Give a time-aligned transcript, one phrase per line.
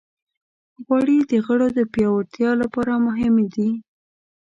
[0.85, 3.69] غوړې د غړو د پیاوړتیا لپاره مهمې دي.